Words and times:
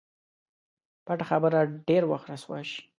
پټه 1.05 1.25
خبره 1.29 1.59
ډېر 1.87 2.03
وخت 2.11 2.27
رسوا 2.33 2.59
شي. 2.69 2.79